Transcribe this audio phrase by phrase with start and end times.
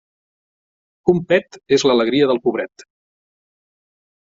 [1.13, 2.89] Un pet és l'alegria del pobret.